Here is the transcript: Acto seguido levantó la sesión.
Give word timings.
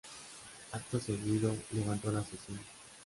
Acto 0.71 0.99
seguido 0.99 1.55
levantó 1.71 2.11
la 2.11 2.23
sesión. 2.25 2.59